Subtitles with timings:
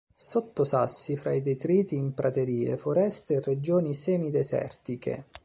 [0.15, 5.25] Sotto sassi, fra i detriti in praterie, foreste e regioni semi-desertiche.